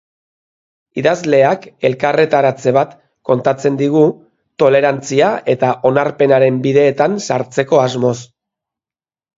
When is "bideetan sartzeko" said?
6.67-7.85